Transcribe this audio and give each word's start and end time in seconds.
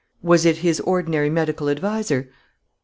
"Was 0.23 0.45
it 0.47 0.57
his 0.65 0.79
ordinary 0.79 1.29
medical 1.29 1.69
adviser?" 1.69 2.31